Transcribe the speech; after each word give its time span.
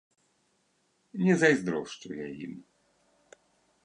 Не 1.25 1.33
зайздрошчу 1.43 2.09
я 2.23 2.27
ім! 2.47 2.53